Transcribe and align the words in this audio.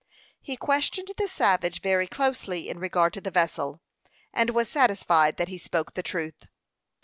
He 0.41 0.57
questioned 0.57 1.09
the 1.15 1.27
savage 1.27 1.79
very 1.81 2.07
closely 2.07 2.69
in 2.69 2.79
regard 2.79 3.13
to 3.13 3.21
the 3.21 3.29
vessel, 3.29 3.81
and 4.33 4.49
was 4.49 4.67
satisfied 4.67 5.37
that 5.37 5.49
he 5.49 5.59
spoke 5.59 5.93
the 5.93 6.01
truth. 6.01 6.47